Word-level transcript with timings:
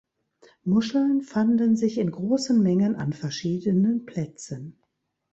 Muscheln 0.63 1.21
fanden 1.21 1.75
sich 1.75 1.99
in 1.99 2.09
großen 2.09 2.59
Mengen 2.63 2.95
an 2.95 3.13
verschiedenen 3.13 4.03
Plätzen. 4.07 4.81